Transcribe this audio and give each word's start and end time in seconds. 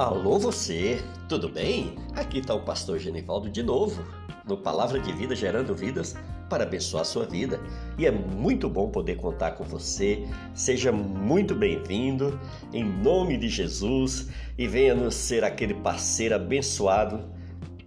Alô 0.00 0.38
você, 0.38 0.98
tudo 1.28 1.46
bem? 1.46 1.94
Aqui 2.14 2.38
está 2.38 2.54
o 2.54 2.64
pastor 2.64 2.98
Genivaldo 2.98 3.50
de 3.50 3.62
novo, 3.62 4.02
no 4.48 4.56
Palavra 4.56 4.98
de 4.98 5.12
Vida 5.12 5.36
gerando 5.36 5.74
vidas 5.74 6.16
para 6.48 6.64
abençoar 6.64 7.02
a 7.02 7.04
sua 7.04 7.26
vida. 7.26 7.60
E 7.98 8.06
é 8.06 8.10
muito 8.10 8.66
bom 8.66 8.88
poder 8.88 9.16
contar 9.16 9.50
com 9.50 9.64
você. 9.64 10.26
Seja 10.54 10.90
muito 10.90 11.54
bem-vindo 11.54 12.40
em 12.72 12.82
nome 12.82 13.36
de 13.36 13.46
Jesus 13.46 14.28
e 14.56 14.66
venha 14.66 14.94
nos 14.94 15.14
ser 15.14 15.44
aquele 15.44 15.74
parceiro 15.74 16.34
abençoado 16.34 17.22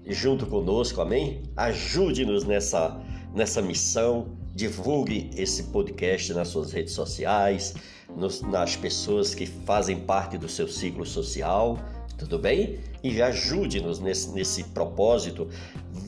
junto 0.05 0.45
conosco, 0.45 1.01
amém? 1.01 1.41
Ajude-nos 1.57 2.43
nessa 2.43 2.95
nessa 3.33 3.59
missão. 3.59 4.37
Divulgue 4.53 5.31
esse 5.35 5.63
podcast 5.63 6.31
nas 6.31 6.49
suas 6.49 6.71
redes 6.71 6.93
sociais, 6.93 7.73
nas 8.51 8.75
pessoas 8.75 9.33
que 9.33 9.47
fazem 9.47 10.01
parte 10.01 10.37
do 10.37 10.47
seu 10.47 10.67
ciclo 10.67 11.07
social 11.07 11.79
tudo 12.17 12.39
bem? 12.39 12.79
E 13.03 13.21
ajude-nos 13.21 13.99
nesse, 13.99 14.31
nesse 14.31 14.63
propósito. 14.65 15.49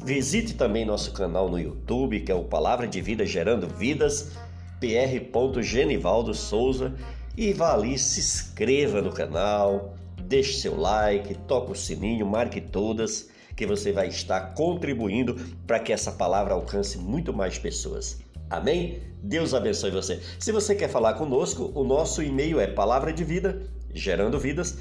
Visite 0.03 0.53
também 0.53 0.85
nosso 0.85 1.11
canal 1.13 1.49
no 1.49 1.59
YouTube, 1.59 2.21
que 2.21 2.31
é 2.31 2.35
o 2.35 2.43
Palavra 2.43 2.87
de 2.87 3.01
Vida 3.01 3.25
Gerando 3.25 3.67
Vidas, 3.67 4.31
pr.genivaldo 4.79 6.33
Souza. 6.33 6.93
E 7.37 7.51
vá 7.53 7.73
ali, 7.73 7.97
se 7.97 8.19
inscreva 8.19 9.01
no 9.01 9.11
canal, 9.11 9.95
deixe 10.21 10.59
seu 10.59 10.79
like, 10.79 11.35
toque 11.47 11.71
o 11.71 11.75
sininho, 11.75 12.25
marque 12.25 12.61
todas, 12.61 13.29
que 13.55 13.65
você 13.65 13.91
vai 13.91 14.07
estar 14.07 14.53
contribuindo 14.53 15.35
para 15.67 15.79
que 15.79 15.91
essa 15.91 16.11
palavra 16.11 16.53
alcance 16.53 16.97
muito 16.97 17.33
mais 17.33 17.57
pessoas. 17.57 18.19
Amém? 18.49 18.99
Deus 19.21 19.53
abençoe 19.53 19.91
você. 19.91 20.21
Se 20.39 20.51
você 20.51 20.75
quer 20.75 20.89
falar 20.89 21.15
conosco, 21.15 21.71
o 21.73 21.83
nosso 21.83 22.21
e-mail 22.21 22.59
é 22.59 22.67
palavra 22.67 23.11
de 23.11 23.23
vida 23.23 23.63
gerando 23.95 24.37
vidas 24.37 24.77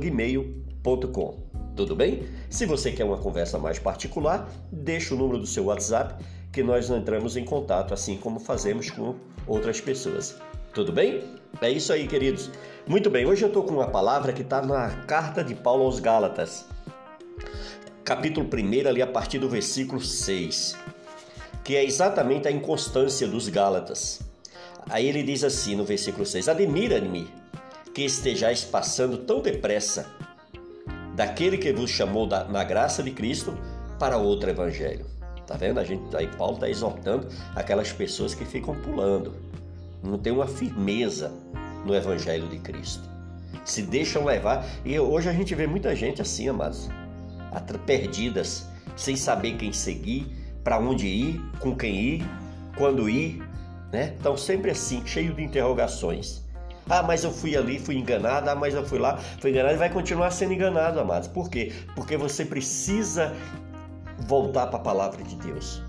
gmail.com. 0.00 1.48
Tudo 1.76 1.94
bem? 1.94 2.26
Se 2.50 2.66
você 2.66 2.90
quer 2.90 3.04
uma 3.04 3.18
conversa 3.18 3.58
mais 3.58 3.78
particular, 3.78 4.50
deixa 4.72 5.14
o 5.14 5.18
número 5.18 5.38
do 5.38 5.46
seu 5.46 5.66
WhatsApp 5.66 6.24
que 6.50 6.62
nós 6.62 6.90
entramos 6.90 7.36
em 7.36 7.44
contato, 7.44 7.94
assim 7.94 8.16
como 8.16 8.40
fazemos 8.40 8.90
com 8.90 9.14
outras 9.46 9.80
pessoas. 9.80 10.36
Tudo 10.74 10.92
bem? 10.92 11.22
É 11.60 11.70
isso 11.70 11.92
aí, 11.92 12.08
queridos. 12.08 12.50
Muito 12.86 13.10
bem, 13.10 13.26
hoje 13.26 13.44
eu 13.44 13.48
estou 13.48 13.62
com 13.62 13.74
uma 13.74 13.88
palavra 13.88 14.32
que 14.32 14.42
está 14.42 14.62
na 14.62 14.88
carta 15.04 15.44
de 15.44 15.54
Paulo 15.54 15.84
aos 15.84 16.00
Gálatas, 16.00 16.64
capítulo 18.02 18.48
1, 18.52 18.88
ali 18.88 19.02
a 19.02 19.06
partir 19.06 19.38
do 19.38 19.48
versículo 19.48 20.00
6, 20.00 20.76
que 21.62 21.76
é 21.76 21.84
exatamente 21.84 22.48
a 22.48 22.50
inconstância 22.50 23.28
dos 23.28 23.48
Gálatas. 23.48 24.20
Aí 24.88 25.06
ele 25.06 25.22
diz 25.22 25.44
assim 25.44 25.76
no 25.76 25.84
versículo 25.84 26.24
6: 26.24 26.48
Admira-me 26.48 27.28
que 27.98 28.04
estejais 28.04 28.62
passando 28.64 29.18
tão 29.18 29.42
depressa 29.42 30.06
daquele 31.16 31.58
que 31.58 31.72
vos 31.72 31.90
chamou 31.90 32.28
da, 32.28 32.44
na 32.44 32.62
graça 32.62 33.02
de 33.02 33.10
Cristo 33.10 33.58
para 33.98 34.16
outro 34.16 34.48
evangelho. 34.48 35.04
Tá 35.44 35.56
vendo? 35.56 35.80
A 35.80 35.84
gente 35.84 36.16
aí 36.16 36.28
Paulo 36.28 36.54
está 36.54 36.70
exortando 36.70 37.26
aquelas 37.56 37.92
pessoas 37.92 38.36
que 38.36 38.44
ficam 38.44 38.76
pulando, 38.76 39.34
não 40.00 40.16
tem 40.16 40.32
uma 40.32 40.46
firmeza 40.46 41.32
no 41.84 41.92
evangelho 41.92 42.46
de 42.46 42.60
Cristo. 42.60 43.02
Se 43.64 43.82
deixam 43.82 44.24
levar, 44.24 44.64
e 44.84 44.96
hoje 44.96 45.28
a 45.28 45.32
gente 45.32 45.52
vê 45.56 45.66
muita 45.66 45.96
gente 45.96 46.22
assim, 46.22 46.48
amados, 46.48 46.88
perdidas, 47.84 48.64
sem 48.96 49.16
saber 49.16 49.56
quem 49.56 49.72
seguir, 49.72 50.24
para 50.62 50.78
onde 50.78 51.08
ir, 51.08 51.40
com 51.58 51.74
quem 51.74 51.96
ir, 51.96 52.26
quando 52.76 53.10
ir, 53.10 53.42
né? 53.90 54.14
Estão 54.16 54.36
sempre 54.36 54.70
assim, 54.70 55.04
cheio 55.04 55.34
de 55.34 55.42
interrogações. 55.42 56.46
Ah, 56.88 57.02
mas 57.02 57.24
eu 57.24 57.30
fui 57.30 57.56
ali, 57.56 57.78
fui 57.78 57.96
enganado. 57.96 58.48
Ah, 58.48 58.54
mas 58.54 58.74
eu 58.74 58.84
fui 58.84 58.98
lá, 58.98 59.18
fui 59.40 59.50
enganado. 59.50 59.74
E 59.74 59.78
vai 59.78 59.90
continuar 59.90 60.30
sendo 60.30 60.52
enganado, 60.52 60.98
amados. 60.98 61.28
Por 61.28 61.50
quê? 61.50 61.72
Porque 61.94 62.16
você 62.16 62.44
precisa 62.44 63.34
voltar 64.20 64.66
para 64.66 64.78
a 64.78 64.82
palavra 64.82 65.22
de 65.22 65.36
Deus. 65.36 65.82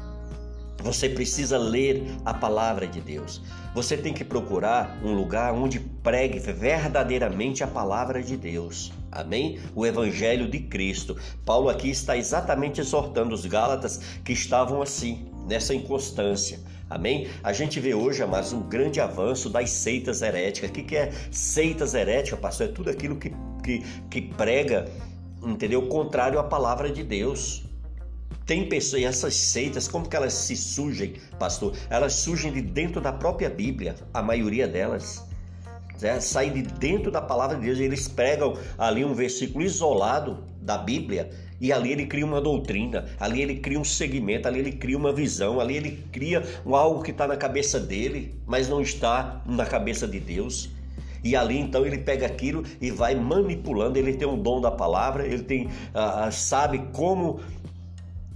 Você 0.81 1.09
precisa 1.09 1.57
ler 1.57 2.05
a 2.23 2.33
palavra 2.33 2.87
de 2.87 3.01
Deus. 3.01 3.41
Você 3.75 3.97
tem 3.97 4.13
que 4.13 4.23
procurar 4.23 4.97
um 5.03 5.13
lugar 5.13 5.53
onde 5.53 5.79
pregue 5.79 6.39
verdadeiramente 6.39 7.63
a 7.63 7.67
palavra 7.67 8.23
de 8.23 8.37
Deus. 8.37 8.91
Amém? 9.11 9.59
O 9.75 9.85
Evangelho 9.85 10.49
de 10.49 10.59
Cristo. 10.59 11.17
Paulo 11.45 11.69
aqui 11.69 11.89
está 11.89 12.15
exatamente 12.15 12.79
exortando 12.79 13.35
os 13.35 13.45
Gálatas 13.45 13.99
que 14.23 14.31
estavam 14.31 14.81
assim, 14.81 15.27
nessa 15.47 15.73
inconstância. 15.73 16.59
Amém? 16.89 17.27
A 17.43 17.53
gente 17.53 17.79
vê 17.79 17.93
hoje, 17.93 18.23
amados, 18.23 18.51
um 18.51 18.61
grande 18.61 18.99
avanço 18.99 19.49
das 19.49 19.69
seitas 19.69 20.21
heréticas. 20.23 20.71
O 20.71 20.73
que 20.73 20.95
é 20.95 21.11
seitas 21.31 21.93
heréticas, 21.93 22.39
pastor? 22.39 22.67
É 22.67 22.71
tudo 22.71 22.89
aquilo 22.89 23.15
que, 23.15 23.31
que, 23.63 23.83
que 24.09 24.21
prega, 24.21 24.89
entendeu? 25.43 25.87
Contrário 25.87 26.39
à 26.39 26.43
palavra 26.43 26.91
de 26.91 27.03
Deus. 27.03 27.63
Tem 28.43 28.67
pessoas, 28.67 29.03
essas 29.03 29.35
seitas, 29.35 29.87
como 29.87 30.09
que 30.09 30.15
elas 30.15 30.33
se 30.33 30.55
surgem, 30.55 31.13
pastor? 31.37 31.75
Elas 31.87 32.13
surgem 32.13 32.51
de 32.51 32.61
dentro 32.61 32.99
da 32.99 33.13
própria 33.13 33.49
Bíblia, 33.49 33.93
a 34.11 34.23
maioria 34.23 34.67
delas. 34.67 35.23
É, 36.01 36.19
sai 36.19 36.49
de 36.49 36.63
dentro 36.63 37.11
da 37.11 37.21
palavra 37.21 37.57
de 37.57 37.65
Deus. 37.65 37.77
Eles 37.77 38.07
pregam 38.07 38.57
ali 38.77 39.05
um 39.05 39.13
versículo 39.13 39.63
isolado 39.63 40.43
da 40.61 40.77
Bíblia 40.77 41.29
e 41.61 41.73
ali 41.73 41.91
ele 41.91 42.05
cria 42.05 42.25
uma 42.25 42.39
doutrina, 42.39 43.05
ali 43.19 43.41
ele 43.41 43.55
cria 43.57 43.79
um 43.79 43.83
segmento, 43.83 44.47
ali 44.47 44.59
ele 44.59 44.71
cria 44.71 44.97
uma 44.97 45.11
visão, 45.11 45.59
ali 45.59 45.75
ele 45.75 46.03
cria 46.11 46.43
algo 46.65 47.03
que 47.03 47.11
está 47.11 47.27
na 47.27 47.35
cabeça 47.35 47.79
dele, 47.79 48.33
mas 48.45 48.69
não 48.69 48.81
está 48.81 49.41
na 49.45 49.65
cabeça 49.65 50.07
de 50.07 50.19
Deus. 50.19 50.69
E 51.21 51.35
ali 51.35 51.59
então 51.59 51.85
ele 51.85 51.97
pega 51.97 52.25
aquilo 52.25 52.63
e 52.79 52.89
vai 52.91 53.13
manipulando. 53.13 53.97
Ele 53.97 54.13
tem 54.13 54.27
um 54.27 54.41
dom 54.41 54.61
da 54.61 54.71
palavra, 54.71 55.27
ele 55.27 55.43
tem 55.43 55.69
ah, 55.93 56.31
sabe 56.31 56.79
como 56.93 57.41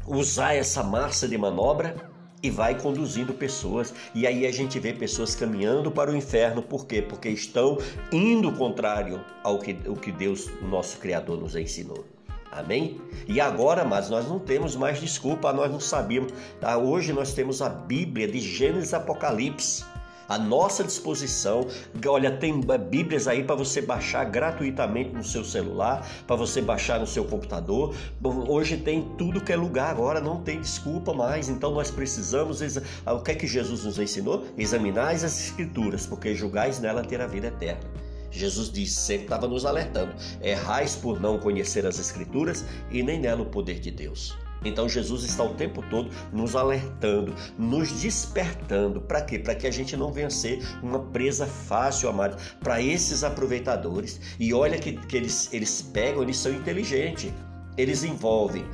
usar 0.05 0.53
essa 0.53 0.83
massa 0.83 1.25
de 1.27 1.37
manobra 1.37 1.95
e 2.41 2.49
vai 2.49 2.77
conduzindo 2.77 3.33
pessoas. 3.33 3.93
E 4.13 4.27
aí 4.27 4.45
a 4.45 4.51
gente 4.51 4.77
vê 4.79 4.91
pessoas 4.91 5.33
caminhando 5.33 5.89
para 5.89 6.11
o 6.11 6.15
inferno, 6.15 6.61
por 6.61 6.85
quê? 6.85 7.01
Porque 7.01 7.29
estão 7.29 7.77
indo 8.11 8.51
contrário 8.51 9.23
ao 9.41 9.59
que, 9.59 9.77
o 9.87 9.95
que 9.95 10.11
Deus, 10.11 10.49
nosso 10.61 10.97
Criador, 10.97 11.39
nos 11.39 11.55
ensinou. 11.55 12.12
Amém? 12.55 13.01
E 13.27 13.41
agora, 13.41 13.83
mas 13.83 14.09
nós 14.09 14.27
não 14.27 14.37
temos 14.37 14.75
mais 14.75 14.99
desculpa, 14.99 15.51
nós 15.51 15.71
não 15.71 15.79
sabíamos. 15.79 16.31
Tá? 16.59 16.77
Hoje 16.77 17.11
nós 17.11 17.33
temos 17.33 17.61
a 17.61 17.69
Bíblia 17.69 18.27
de 18.27 18.39
Gênesis 18.39 18.93
Apocalipse 18.93 19.83
à 20.29 20.37
nossa 20.37 20.83
disposição. 20.83 21.67
Olha, 22.07 22.31
tem 22.37 22.61
Bíblias 22.89 23.27
aí 23.27 23.43
para 23.43 23.55
você 23.55 23.81
baixar 23.81 24.23
gratuitamente 24.25 25.09
no 25.09 25.23
seu 25.23 25.43
celular, 25.43 26.07
para 26.27 26.35
você 26.35 26.61
baixar 26.61 26.99
no 26.99 27.07
seu 27.07 27.25
computador. 27.25 27.95
Hoje 28.23 28.77
tem 28.77 29.01
tudo 29.17 29.41
que 29.41 29.51
é 29.51 29.55
lugar 29.55 29.89
agora, 29.89 30.21
não 30.21 30.41
tem 30.41 30.61
desculpa 30.61 31.13
mais. 31.13 31.49
Então 31.49 31.71
nós 31.71 31.89
precisamos. 31.89 32.61
O 33.05 33.19
que 33.21 33.31
é 33.31 33.35
que 33.35 33.47
Jesus 33.47 33.83
nos 33.83 33.99
ensinou? 33.99 34.45
Examinais 34.57 35.23
as 35.23 35.39
Escrituras, 35.39 36.05
porque 36.05 36.35
julgais 36.35 36.79
nela 36.79 37.03
ter 37.03 37.19
a 37.19 37.27
vida 37.27 37.47
eterna. 37.47 38.12
Jesus 38.33 38.71
disse, 38.71 38.95
sempre 38.95 39.25
estava 39.25 39.47
nos 39.47 39.65
alertando: 39.65 40.13
errais 40.41 40.95
por 40.95 41.21
não 41.21 41.39
conhecer 41.39 41.85
as 41.85 41.99
Escrituras 41.99 42.65
e 42.91 43.03
nem 43.03 43.19
nela 43.19 43.43
o 43.43 43.45
poder 43.45 43.79
de 43.79 43.91
Deus. 43.91 44.35
Então 44.65 44.87
Jesus 44.87 45.23
está 45.23 45.43
o 45.43 45.53
tempo 45.55 45.83
todo 45.89 46.09
nos 46.31 46.55
alertando, 46.55 47.35
nos 47.57 48.01
despertando. 48.01 49.01
Para 49.01 49.21
quê? 49.21 49.37
Para 49.37 49.55
que 49.55 49.67
a 49.67 49.71
gente 49.71 49.97
não 49.97 50.11
venha 50.11 50.29
ser 50.29 50.63
uma 50.81 50.99
presa 50.99 51.45
fácil, 51.45 52.09
amado, 52.09 52.37
para 52.61 52.81
esses 52.81 53.23
aproveitadores. 53.23 54.19
E 54.39 54.53
olha 54.53 54.77
que, 54.77 54.93
que 54.93 55.17
eles, 55.17 55.53
eles 55.53 55.81
pegam, 55.81 56.23
eles 56.23 56.37
são 56.37 56.51
inteligentes. 56.53 57.31
Eles 57.77 58.03
envolvem 58.03 58.65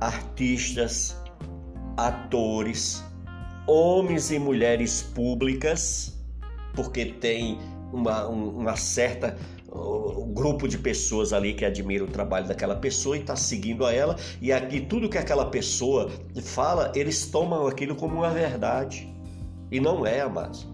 artistas, 0.00 1.16
atores, 1.96 3.02
homens 3.66 4.30
e 4.30 4.38
mulheres 4.38 5.02
públicas, 5.02 6.18
porque 6.74 7.06
tem 7.06 7.58
uma, 7.92 8.26
uma 8.26 8.76
certa 8.76 9.36
um 9.74 10.32
grupo 10.34 10.68
de 10.68 10.76
pessoas 10.76 11.32
ali 11.32 11.54
que 11.54 11.64
admira 11.64 12.04
o 12.04 12.06
trabalho 12.06 12.46
daquela 12.46 12.76
pessoa 12.76 13.16
e 13.16 13.20
está 13.20 13.34
seguindo 13.34 13.86
a 13.86 13.92
ela, 13.92 14.16
e 14.40 14.52
aqui 14.52 14.80
tudo 14.80 15.08
que 15.08 15.16
aquela 15.16 15.46
pessoa 15.46 16.10
fala, 16.42 16.92
eles 16.94 17.26
tomam 17.26 17.66
aquilo 17.66 17.96
como 17.96 18.16
uma 18.16 18.30
verdade. 18.30 19.10
E 19.70 19.80
não 19.80 20.06
é, 20.06 20.20
amados. 20.20 20.68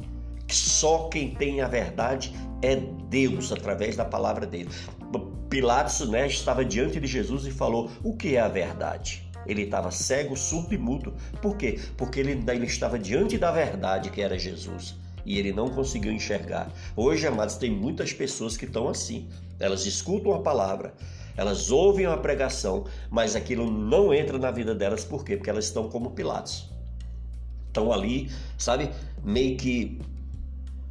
Só 0.50 1.09
quem 1.09 1.35
tem 1.35 1.61
a 1.61 1.69
verdade 1.69 2.35
é 2.62 2.76
Deus 3.09 3.53
através 3.53 3.94
da 3.94 4.05
palavra 4.05 4.47
dele. 4.47 4.69
Pilatos 5.49 6.06
né, 6.11 6.26
estava 6.26 6.65
diante 6.65 6.99
de 7.00 7.06
Jesus 7.06 7.47
e 7.47 7.50
falou: 7.50 7.91
O 8.03 8.17
que 8.17 8.37
é 8.37 8.41
a 8.41 8.49
verdade? 8.49 9.26
Ele 9.47 9.62
estava 9.62 9.91
cego, 9.91 10.37
surdo 10.37 10.75
e 10.75 10.79
mudo. 10.79 11.15
Por 11.41 11.56
quê? 11.56 11.79
Porque 11.97 12.20
ele, 12.20 12.43
ele 12.49 12.67
estava 12.67 12.99
diante 12.99 13.38
da 13.38 13.50
verdade 13.50 14.11
que 14.11 14.20
era 14.20 14.38
Jesus 14.38 14.97
e 15.25 15.38
ele 15.38 15.53
não 15.53 15.69
conseguiu 15.69 16.12
enxergar. 16.12 16.73
Hoje, 16.97 17.26
amados, 17.26 17.56
tem 17.56 17.70
muitas 17.70 18.12
pessoas 18.12 18.56
que 18.56 18.65
estão 18.65 18.88
assim. 18.88 19.29
Elas 19.59 19.87
escutam 19.87 20.35
a 20.35 20.41
palavra, 20.41 20.94
elas 21.37 21.70
ouvem 21.70 22.06
a 22.06 22.17
pregação, 22.17 22.85
mas 23.11 23.37
aquilo 23.37 23.70
não 23.70 24.12
entra 24.12 24.38
na 24.38 24.50
vida 24.50 24.75
delas, 24.75 25.05
por 25.05 25.25
quê? 25.25 25.37
Porque 25.37 25.50
elas 25.50 25.67
estão 25.67 25.88
como 25.88 26.11
Pilatos. 26.11 26.69
Estão 27.69 27.93
ali, 27.93 28.31
sabe, 28.56 28.91
meio 29.23 29.56
que 29.56 30.00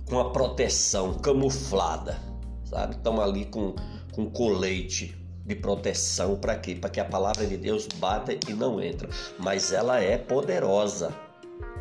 com 0.06 0.20
a 0.20 0.30
proteção 0.30 1.16
camuflada, 1.16 2.18
sabe? 2.64 2.96
Estão 2.96 3.20
ali 3.20 3.46
com, 3.46 3.76
com 4.14 4.30
colete 4.30 5.18
de 5.46 5.56
proteção 5.56 6.36
para 6.38 6.56
quê? 6.56 6.76
Para 6.76 6.90
que 6.90 7.00
a 7.00 7.06
palavra 7.06 7.46
de 7.46 7.58
Deus 7.58 7.88
bata 7.96 8.34
e 8.34 8.54
não 8.54 8.82
entra. 8.82 9.10
Mas 9.40 9.72
ela 9.72 10.00
é 10.00 10.18
poderosa. 10.18 11.14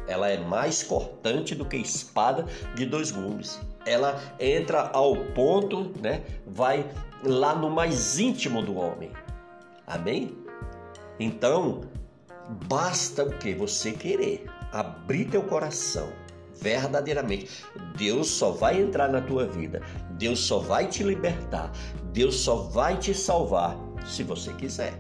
Ela 0.07 0.29
é 0.29 0.39
mais 0.39 0.83
cortante 0.83 1.55
do 1.55 1.65
que 1.65 1.77
espada 1.77 2.45
de 2.75 2.87
dois 2.87 3.11
gumes. 3.11 3.61
Ela 3.85 4.21
entra 4.39 4.91
ao 4.93 5.17
ponto, 5.35 5.93
né? 6.01 6.23
Vai 6.47 6.89
lá 7.23 7.55
no 7.55 7.71
mais 7.71 8.19
íntimo 8.19 8.63
do 8.63 8.77
homem. 8.77 9.11
Amém? 9.87 10.37
Então, 11.19 11.83
basta 12.69 13.25
o 13.25 13.31
que 13.31 13.55
você 13.55 13.93
querer, 13.93 14.47
abrir 14.73 15.27
teu 15.27 15.43
coração 15.43 16.09
verdadeiramente. 16.61 17.65
Deus 17.97 18.31
só 18.31 18.51
vai 18.51 18.81
entrar 18.81 19.09
na 19.09 19.21
tua 19.21 19.47
vida, 19.47 19.83
Deus 20.13 20.41
só 20.41 20.59
vai 20.59 20.87
te 20.87 21.03
libertar, 21.03 21.71
Deus 22.13 22.37
só 22.37 22.57
vai 22.57 22.97
te 22.97 23.15
salvar 23.15 23.77
se 24.07 24.23
você 24.23 24.53
quiser. 24.55 24.95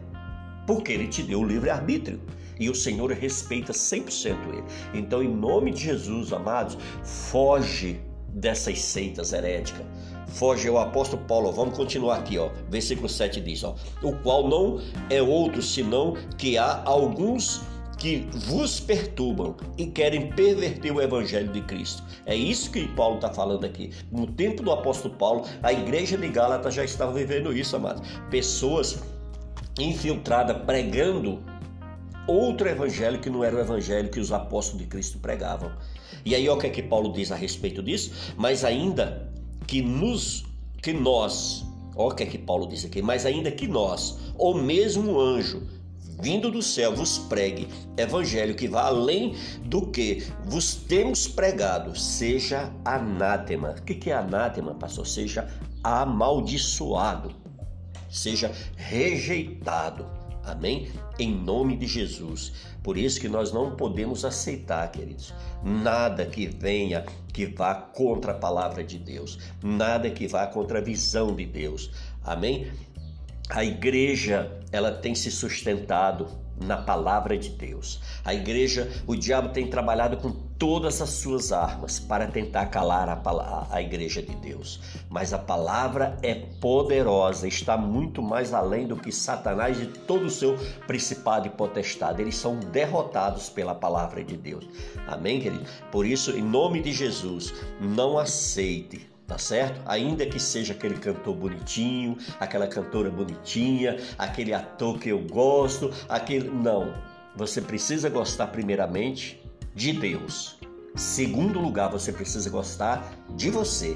Porque 0.66 0.92
ele 0.92 1.08
te 1.08 1.22
deu 1.22 1.40
o 1.40 1.46
livre 1.46 1.70
arbítrio 1.70 2.20
e 2.58 2.70
o 2.70 2.74
Senhor 2.74 3.10
respeita 3.12 3.72
100% 3.72 4.36
ele. 4.52 4.64
Então, 4.94 5.22
em 5.22 5.28
nome 5.28 5.72
de 5.72 5.82
Jesus, 5.84 6.32
amados, 6.32 6.76
foge 7.02 8.00
dessas 8.28 8.80
seitas 8.80 9.32
heréticas. 9.32 9.84
Foge 10.28 10.68
o 10.68 10.78
apóstolo 10.78 11.22
Paulo, 11.24 11.52
vamos 11.52 11.76
continuar 11.76 12.16
aqui, 12.18 12.36
ó. 12.36 12.50
Versículo 12.68 13.08
7 13.08 13.40
diz, 13.40 13.64
ó: 13.64 13.74
"O 14.02 14.12
qual 14.18 14.48
não 14.48 14.80
é 15.08 15.22
outro 15.22 15.62
senão 15.62 16.14
que 16.36 16.58
há 16.58 16.82
alguns 16.84 17.62
que 17.96 18.28
vos 18.46 18.78
perturbam 18.78 19.56
e 19.78 19.86
querem 19.86 20.30
perverter 20.30 20.92
o 20.92 21.00
evangelho 21.00 21.50
de 21.50 21.62
Cristo. 21.62 22.02
É 22.26 22.34
isso 22.34 22.70
que 22.70 22.86
Paulo 22.88 23.16
está 23.16 23.32
falando 23.32 23.64
aqui. 23.64 23.90
No 24.12 24.26
tempo 24.26 24.62
do 24.62 24.70
apóstolo 24.70 25.14
Paulo, 25.14 25.44
a 25.62 25.72
igreja 25.72 26.16
de 26.16 26.28
Gálatas 26.28 26.74
já 26.74 26.84
estava 26.84 27.12
vivendo 27.12 27.56
isso, 27.56 27.74
amados. 27.74 28.06
Pessoas 28.30 29.02
infiltradas 29.78 30.58
pregando 30.64 31.42
outro 32.26 32.68
evangelho 32.68 33.20
que 33.20 33.30
não 33.30 33.44
era 33.44 33.56
o 33.56 33.60
evangelho 33.60 34.08
que 34.08 34.20
os 34.20 34.32
apóstolos 34.32 34.82
de 34.82 34.88
Cristo 34.88 35.18
pregavam. 35.18 35.72
E 36.24 36.34
aí, 36.34 36.48
olha 36.48 36.56
o 36.56 36.60
que 36.60 36.66
é 36.66 36.70
que 36.70 36.82
Paulo 36.82 37.12
diz 37.12 37.30
a 37.30 37.36
respeito 37.36 37.82
disso? 37.82 38.34
Mas 38.36 38.64
ainda 38.64 39.30
que 39.66 39.82
nos, 39.82 40.44
que 40.82 40.92
nós, 40.92 41.64
olha 41.94 42.12
o 42.12 42.14
que 42.14 42.22
é 42.22 42.26
que 42.26 42.38
Paulo 42.38 42.66
diz 42.66 42.84
aqui, 42.84 43.02
mas 43.02 43.26
ainda 43.26 43.50
que 43.50 43.68
nós, 43.68 44.18
ou 44.36 44.54
mesmo 44.54 45.20
anjo, 45.20 45.62
vindo 46.20 46.50
do 46.50 46.62
céu 46.62 46.94
vos 46.94 47.18
pregue 47.18 47.68
evangelho 47.96 48.54
que 48.54 48.68
vá 48.68 48.86
além 48.86 49.34
do 49.62 49.86
que 49.86 50.26
vos 50.44 50.74
temos 50.74 51.28
pregado, 51.28 51.96
seja 51.98 52.72
anátema. 52.84 53.74
O 53.78 53.82
que 53.82 54.10
é 54.10 54.14
anátema, 54.14 54.74
pastor? 54.74 55.06
Seja 55.06 55.48
amaldiçoado, 55.82 57.34
seja 58.10 58.50
rejeitado. 58.76 60.15
Amém? 60.46 60.88
Em 61.18 61.34
nome 61.34 61.76
de 61.76 61.86
Jesus. 61.86 62.52
Por 62.82 62.96
isso 62.96 63.20
que 63.20 63.28
nós 63.28 63.52
não 63.52 63.74
podemos 63.74 64.24
aceitar, 64.24 64.90
queridos, 64.92 65.34
nada 65.62 66.24
que 66.24 66.46
venha 66.46 67.04
que 67.32 67.46
vá 67.46 67.74
contra 67.74 68.30
a 68.30 68.38
palavra 68.38 68.84
de 68.84 68.96
Deus, 68.96 69.38
nada 69.62 70.08
que 70.08 70.28
vá 70.28 70.46
contra 70.46 70.78
a 70.78 70.82
visão 70.82 71.34
de 71.34 71.44
Deus. 71.44 71.90
Amém? 72.24 72.70
A 73.48 73.64
igreja, 73.64 74.60
ela 74.70 74.92
tem 74.92 75.14
se 75.14 75.30
sustentado 75.30 76.28
na 76.60 76.76
palavra 76.76 77.36
de 77.36 77.50
Deus. 77.50 78.00
A 78.24 78.32
igreja, 78.32 78.88
o 79.06 79.16
diabo 79.16 79.48
tem 79.48 79.66
trabalhado 79.66 80.16
com 80.16 80.45
todas 80.58 81.00
as 81.02 81.10
suas 81.10 81.52
armas 81.52 81.98
para 81.98 82.26
tentar 82.26 82.66
calar 82.66 83.08
a, 83.08 83.66
a, 83.70 83.82
igreja 83.82 84.22
de 84.22 84.34
Deus. 84.36 84.80
Mas 85.08 85.32
a 85.32 85.38
palavra 85.38 86.16
é 86.22 86.34
poderosa, 86.34 87.46
está 87.46 87.76
muito 87.76 88.22
mais 88.22 88.52
além 88.52 88.86
do 88.86 88.96
que 88.96 89.12
Satanás 89.12 89.80
e 89.80 89.86
todo 89.86 90.26
o 90.26 90.30
seu 90.30 90.56
principado 90.86 91.46
e 91.46 91.50
potestade. 91.50 92.22
Eles 92.22 92.36
são 92.36 92.58
derrotados 92.58 93.48
pela 93.48 93.74
palavra 93.74 94.24
de 94.24 94.36
Deus. 94.36 94.66
Amém, 95.06 95.40
querido? 95.40 95.64
Por 95.90 96.06
isso, 96.06 96.30
em 96.32 96.42
nome 96.42 96.80
de 96.80 96.92
Jesus, 96.92 97.54
não 97.80 98.18
aceite 98.18 99.16
tá 99.26 99.38
certo? 99.38 99.80
Ainda 99.86 100.24
que 100.24 100.38
seja 100.38 100.72
aquele 100.72 100.94
cantor 100.94 101.34
bonitinho, 101.34 102.16
aquela 102.38 102.68
cantora 102.68 103.10
bonitinha, 103.10 103.96
aquele 104.16 104.54
ator 104.54 105.00
que 105.00 105.08
eu 105.08 105.18
gosto, 105.18 105.92
aquele. 106.08 106.48
Não. 106.48 106.94
Você 107.34 107.60
precisa 107.60 108.08
gostar, 108.08 108.46
primeiramente, 108.46 109.42
de 109.76 109.92
Deus. 109.92 110.58
Segundo 110.96 111.60
lugar, 111.60 111.90
você 111.90 112.10
precisa 112.10 112.48
gostar 112.48 113.12
de 113.36 113.50
você. 113.50 113.94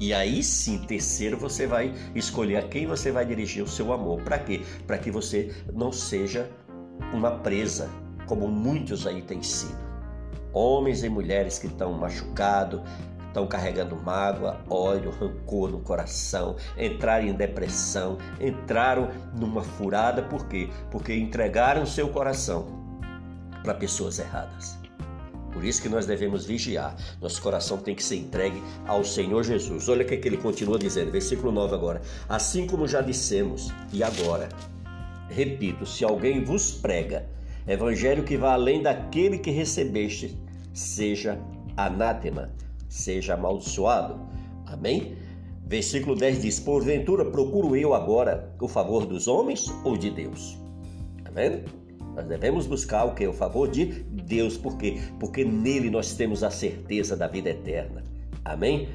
E 0.00 0.12
aí 0.12 0.42
sim, 0.42 0.78
terceiro, 0.78 1.38
você 1.38 1.68
vai 1.68 1.94
escolher 2.16 2.56
a 2.56 2.62
quem 2.62 2.84
você 2.84 3.12
vai 3.12 3.24
dirigir 3.24 3.62
o 3.62 3.68
seu 3.68 3.92
amor. 3.92 4.20
Para 4.22 4.40
quê? 4.40 4.62
Para 4.88 4.98
que 4.98 5.12
você 5.12 5.54
não 5.72 5.92
seja 5.92 6.50
uma 7.12 7.30
presa, 7.30 7.88
como 8.26 8.48
muitos 8.48 9.06
aí 9.06 9.22
têm 9.22 9.40
sido. 9.40 9.78
Homens 10.52 11.04
e 11.04 11.08
mulheres 11.08 11.60
que 11.60 11.68
estão 11.68 11.92
machucados, 11.92 12.80
estão 13.28 13.46
carregando 13.46 13.94
mágoa, 13.94 14.60
ódio, 14.68 15.12
rancor 15.12 15.70
no 15.70 15.78
coração, 15.78 16.56
entraram 16.76 17.26
em 17.26 17.34
depressão, 17.34 18.18
entraram 18.40 19.10
numa 19.38 19.62
furada, 19.62 20.22
por 20.22 20.48
quê? 20.48 20.68
Porque 20.90 21.14
entregaram 21.14 21.86
seu 21.86 22.08
coração 22.08 22.66
para 23.62 23.74
pessoas 23.74 24.18
erradas. 24.18 24.83
Por 25.54 25.64
isso 25.64 25.80
que 25.80 25.88
nós 25.88 26.04
devemos 26.04 26.44
vigiar. 26.44 26.94
Nosso 27.22 27.40
coração 27.40 27.78
tem 27.78 27.94
que 27.94 28.02
ser 28.02 28.16
entregue 28.16 28.62
ao 28.86 29.02
Senhor 29.02 29.42
Jesus. 29.42 29.88
Olha 29.88 30.04
o 30.04 30.06
que, 30.06 30.14
é 30.14 30.16
que 30.18 30.28
ele 30.28 30.36
continua 30.36 30.78
dizendo, 30.78 31.10
versículo 31.10 31.50
9 31.50 31.74
agora. 31.74 32.02
Assim 32.28 32.66
como 32.66 32.86
já 32.86 33.00
dissemos, 33.00 33.72
e 33.92 34.02
agora, 34.02 34.50
repito, 35.30 35.86
se 35.86 36.04
alguém 36.04 36.44
vos 36.44 36.72
prega 36.72 37.24
evangelho 37.66 38.24
que 38.24 38.36
vá 38.36 38.52
além 38.52 38.82
daquele 38.82 39.38
que 39.38 39.50
recebeste, 39.50 40.36
seja 40.74 41.40
anátema 41.76 42.50
seja 42.94 43.34
amaldiçoado. 43.34 44.20
Amém? 44.66 45.16
Versículo 45.66 46.14
10 46.14 46.42
diz: 46.42 46.60
Porventura 46.60 47.24
procuro 47.24 47.76
eu 47.76 47.92
agora 47.92 48.54
o 48.60 48.68
favor 48.68 49.04
dos 49.04 49.26
homens 49.26 49.72
ou 49.84 49.96
de 49.96 50.10
Deus? 50.10 50.56
Amém? 51.24 51.64
Nós 52.14 52.26
devemos 52.26 52.66
buscar 52.66 53.04
o 53.04 53.14
que? 53.14 53.26
O 53.26 53.32
favor 53.32 53.68
de 53.68 53.86
Deus. 53.86 54.56
Por 54.56 54.76
quê? 54.76 55.00
Porque 55.18 55.44
nele 55.44 55.90
nós 55.90 56.14
temos 56.14 56.44
a 56.44 56.50
certeza 56.50 57.16
da 57.16 57.26
vida 57.26 57.50
eterna. 57.50 58.04
Amém? 58.44 58.88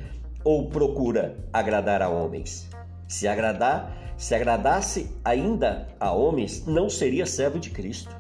Ou 0.44 0.70
procura 0.70 1.38
agradar 1.52 2.02
a 2.02 2.10
homens? 2.10 2.70
Se 3.08 3.28
agradar, 3.28 4.14
se 4.18 4.34
agradasse 4.34 5.12
ainda 5.24 5.88
a 6.00 6.12
homens, 6.12 6.66
não 6.66 6.90
seria 6.90 7.26
servo 7.26 7.60
de 7.60 7.72
Cristo. 7.72 8.16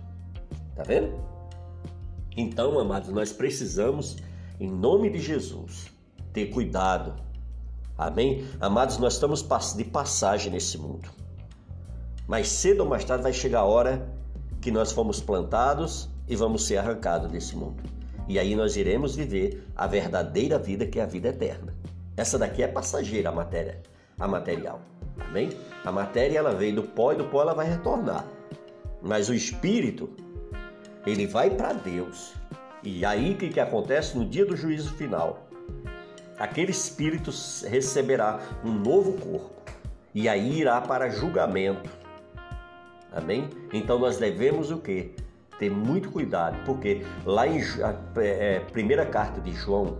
Tá 0.75 0.83
vendo? 0.83 1.13
Então, 2.35 2.77
amados, 2.79 3.09
nós 3.09 3.31
precisamos 3.31 4.17
em 4.59 4.69
nome 4.69 5.09
de 5.09 5.19
Jesus, 5.19 5.87
ter 6.33 6.47
cuidado. 6.47 7.15
Amém? 7.97 8.45
Amados, 8.59 8.97
nós 8.97 9.13
estamos 9.13 9.45
de 9.75 9.83
passagem 9.85 10.51
nesse 10.51 10.77
mundo. 10.77 11.09
Mas 12.27 12.49
cedo 12.49 12.81
ou 12.81 12.89
mais 12.89 13.03
tarde 13.03 13.23
vai 13.23 13.33
chegar 13.33 13.59
a 13.59 13.65
hora 13.65 14.18
que 14.61 14.71
nós 14.71 14.91
fomos 14.91 15.21
plantados 15.21 16.09
e 16.27 16.35
vamos 16.35 16.65
ser 16.65 16.77
arrancados 16.77 17.31
desse 17.31 17.55
mundo. 17.55 17.81
E 18.27 18.37
aí 18.37 18.55
nós 18.55 18.77
iremos 18.77 19.15
viver 19.15 19.65
a 19.75 19.87
verdadeira 19.87 20.59
vida 20.59 20.85
que 20.85 20.99
é 20.99 21.03
a 21.03 21.07
vida 21.07 21.29
eterna. 21.29 21.73
Essa 22.15 22.37
daqui 22.37 22.61
é 22.61 22.67
passageira, 22.67 23.29
a 23.29 23.31
matéria, 23.31 23.81
a 24.19 24.27
material. 24.27 24.81
Amém? 25.19 25.49
A 25.83 25.91
matéria 25.91 26.37
ela 26.37 26.53
veio 26.53 26.75
do 26.75 26.83
pó 26.83 27.13
e 27.13 27.15
do 27.15 27.25
pó 27.25 27.41
ela 27.41 27.53
vai 27.53 27.67
retornar. 27.67 28.25
Mas 29.01 29.29
o 29.29 29.33
espírito, 29.33 30.09
ele 31.05 31.25
vai 31.25 31.49
para 31.49 31.73
Deus. 31.73 32.33
E 32.83 33.03
aí 33.05 33.33
o 33.33 33.37
que, 33.37 33.49
que 33.49 33.59
acontece 33.59 34.17
no 34.17 34.25
dia 34.25 34.45
do 34.45 34.55
juízo 34.55 34.93
final? 34.93 35.47
Aquele 36.37 36.71
espírito 36.71 37.31
receberá 37.67 38.39
um 38.63 38.71
novo 38.71 39.13
corpo 39.13 39.59
e 40.13 40.27
aí 40.29 40.59
irá 40.59 40.79
para 40.81 41.09
julgamento. 41.09 41.89
Amém? 43.11 43.49
Então 43.73 43.97
nós 43.97 44.17
devemos 44.17 44.71
o 44.71 44.77
que? 44.77 45.15
Ter 45.57 45.69
muito 45.69 46.11
cuidado, 46.11 46.57
porque 46.65 47.05
lá 47.25 47.47
em 47.47 47.59
é, 47.59 48.55
é, 48.55 48.59
primeira 48.71 49.05
carta 49.05 49.41
de 49.41 49.51
João, 49.51 49.97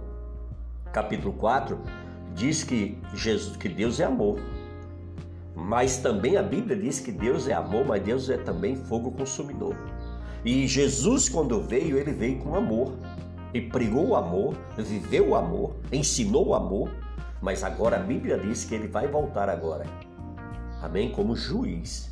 capítulo 0.93 1.33
4, 1.33 1.77
diz 2.33 2.63
que 2.63 2.97
Jesus, 3.13 3.57
que 3.57 3.67
Deus 3.67 3.99
é 3.99 4.05
amor. 4.05 4.39
Mas 5.55 5.97
também 5.97 6.37
a 6.37 6.43
Bíblia 6.43 6.77
diz 6.77 6.99
que 6.99 7.11
Deus 7.11 7.47
é 7.47 7.53
amor, 7.53 7.85
mas 7.85 8.01
Deus 8.01 8.29
é 8.29 8.37
também 8.37 8.75
fogo 8.75 9.11
consumidor. 9.11 9.75
E 10.45 10.65
Jesus, 10.67 11.27
quando 11.27 11.61
veio, 11.61 11.97
ele 11.97 12.13
veio 12.13 12.39
com 12.39 12.55
amor. 12.55 12.93
E 13.53 13.59
pregou 13.59 14.09
o 14.09 14.15
amor, 14.15 14.55
viveu 14.77 15.29
o 15.29 15.35
amor, 15.35 15.75
ensinou 15.91 16.49
o 16.49 16.53
amor, 16.53 16.91
mas 17.41 17.63
agora 17.63 17.97
a 17.97 17.99
Bíblia 17.99 18.37
diz 18.37 18.63
que 18.63 18.75
ele 18.75 18.87
vai 18.87 19.07
voltar 19.07 19.49
agora. 19.49 19.85
Amém? 20.81 21.11
Como 21.11 21.35
juiz. 21.35 22.08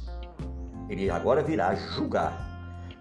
Ele 0.89 1.10
agora 1.10 1.41
virá 1.41 1.75
julgar. 1.75 2.46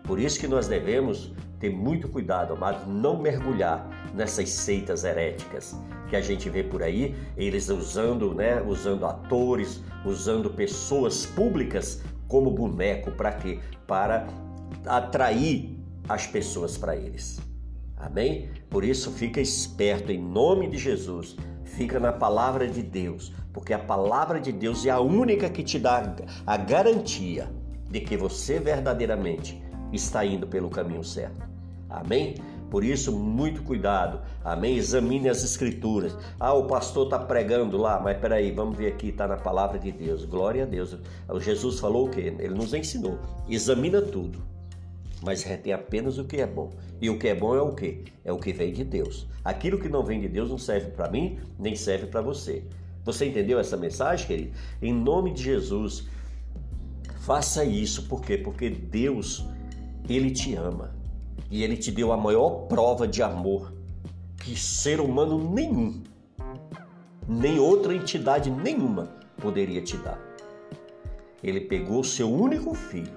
Por 0.02 0.18
isso 0.18 0.38
que 0.38 0.46
nós 0.46 0.68
devemos 0.68 1.32
ter 1.58 1.70
muito 1.70 2.08
cuidado, 2.08 2.52
amado, 2.52 2.88
não 2.88 3.20
mergulhar 3.20 3.88
nessas 4.14 4.50
seitas 4.50 5.04
heréticas 5.04 5.76
que 6.08 6.16
a 6.16 6.20
gente 6.20 6.48
vê 6.48 6.62
por 6.62 6.82
aí, 6.82 7.14
eles 7.36 7.68
usando, 7.68 8.34
né, 8.34 8.62
usando 8.62 9.04
atores, 9.06 9.82
usando 10.04 10.50
pessoas 10.50 11.26
públicas 11.26 12.02
como 12.28 12.50
boneco 12.50 13.10
para 13.12 13.32
quê? 13.32 13.58
Para 13.86 14.26
atrair 14.84 15.78
as 16.08 16.26
pessoas 16.26 16.76
para 16.76 16.94
eles. 16.94 17.40
Amém? 17.96 18.50
Por 18.68 18.84
isso 18.84 19.10
fica 19.10 19.40
esperto 19.40 20.12
em 20.12 20.20
nome 20.20 20.68
de 20.68 20.78
Jesus. 20.78 21.36
Fica 21.64 21.98
na 21.98 22.12
palavra 22.12 22.68
de 22.68 22.82
Deus, 22.82 23.32
porque 23.52 23.72
a 23.72 23.78
palavra 23.78 24.40
de 24.40 24.52
Deus 24.52 24.86
é 24.86 24.90
a 24.90 25.00
única 25.00 25.50
que 25.50 25.62
te 25.62 25.78
dá 25.78 26.14
a 26.46 26.56
garantia 26.56 27.50
de 27.96 28.00
que 28.02 28.16
você 28.16 28.58
verdadeiramente 28.58 29.58
está 29.90 30.22
indo 30.22 30.46
pelo 30.46 30.68
caminho 30.68 31.02
certo. 31.02 31.48
Amém? 31.88 32.34
Por 32.70 32.84
isso, 32.84 33.10
muito 33.10 33.62
cuidado. 33.62 34.20
Amém? 34.44 34.76
Examine 34.76 35.30
as 35.30 35.42
escrituras. 35.42 36.14
Ah, 36.38 36.52
o 36.52 36.66
pastor 36.66 37.04
está 37.04 37.18
pregando 37.18 37.78
lá, 37.78 37.98
mas 37.98 38.18
peraí, 38.18 38.52
vamos 38.52 38.76
ver 38.76 38.88
aqui, 38.88 39.08
está 39.08 39.26
na 39.26 39.38
palavra 39.38 39.78
de 39.78 39.90
Deus. 39.90 40.26
Glória 40.26 40.64
a 40.64 40.66
Deus. 40.66 40.94
Jesus 41.38 41.78
falou 41.80 42.06
o 42.06 42.10
quê? 42.10 42.34
Ele 42.38 42.54
nos 42.54 42.74
ensinou. 42.74 43.18
Examina 43.48 44.02
tudo, 44.02 44.42
mas 45.22 45.42
retém 45.42 45.72
apenas 45.72 46.18
o 46.18 46.24
que 46.24 46.36
é 46.38 46.46
bom. 46.46 46.72
E 47.00 47.08
o 47.08 47.18
que 47.18 47.28
é 47.28 47.34
bom 47.34 47.56
é 47.56 47.62
o 47.62 47.72
quê? 47.72 48.04
É 48.24 48.32
o 48.32 48.38
que 48.38 48.52
vem 48.52 48.74
de 48.74 48.84
Deus. 48.84 49.26
Aquilo 49.42 49.78
que 49.78 49.88
não 49.88 50.02
vem 50.02 50.20
de 50.20 50.28
Deus 50.28 50.50
não 50.50 50.58
serve 50.58 50.90
para 50.90 51.10
mim, 51.10 51.38
nem 51.58 51.74
serve 51.74 52.08
para 52.08 52.20
você. 52.20 52.62
Você 53.04 53.24
entendeu 53.26 53.58
essa 53.58 53.76
mensagem, 53.76 54.26
querido? 54.26 54.50
Em 54.82 54.92
nome 54.92 55.32
de 55.32 55.44
Jesus, 55.44 56.08
faça 57.26 57.64
isso. 57.64 58.04
Por 58.04 58.22
quê? 58.22 58.38
Porque 58.38 58.70
Deus, 58.70 59.44
Ele 60.08 60.30
te 60.30 60.54
ama. 60.54 60.94
E 61.50 61.64
Ele 61.64 61.76
te 61.76 61.90
deu 61.90 62.12
a 62.12 62.16
maior 62.16 62.66
prova 62.68 63.06
de 63.06 63.20
amor 63.20 63.72
que 64.38 64.56
ser 64.56 65.00
humano 65.00 65.52
nenhum, 65.52 66.04
nem 67.26 67.58
outra 67.58 67.92
entidade 67.94 68.48
nenhuma 68.48 69.08
poderia 69.40 69.82
te 69.82 69.96
dar. 69.96 70.20
Ele 71.42 71.60
pegou 71.60 72.04
seu 72.04 72.32
único 72.32 72.74
filho 72.74 73.12